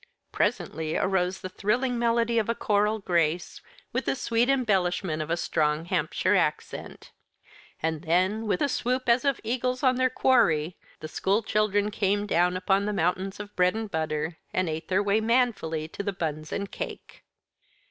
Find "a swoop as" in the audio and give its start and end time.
8.63-9.23